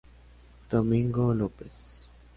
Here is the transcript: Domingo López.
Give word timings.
Domingo 0.67 1.31
López. 1.35 2.01